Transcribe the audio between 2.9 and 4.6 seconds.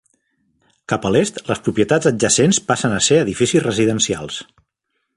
a ser edificis residencials.